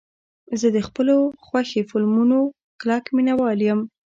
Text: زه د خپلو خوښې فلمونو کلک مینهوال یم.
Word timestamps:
زه 0.59 0.67
د 0.75 0.77
خپلو 0.87 1.17
خوښې 1.45 1.81
فلمونو 1.89 2.39
کلک 2.81 3.05
مینهوال 3.15 3.59
یم. 3.67 3.79